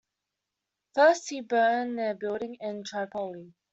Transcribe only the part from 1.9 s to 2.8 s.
their building